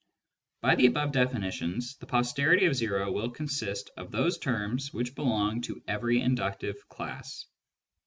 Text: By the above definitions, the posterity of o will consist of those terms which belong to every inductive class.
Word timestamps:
By 0.61 0.73
the 0.73 0.87
above 0.87 1.11
definitions, 1.11 1.97
the 1.97 2.07
posterity 2.07 2.65
of 2.65 2.81
o 2.91 3.11
will 3.11 3.29
consist 3.29 3.91
of 3.95 4.09
those 4.09 4.39
terms 4.39 4.91
which 4.91 5.13
belong 5.13 5.61
to 5.65 5.83
every 5.87 6.19
inductive 6.21 6.89
class. 6.89 7.45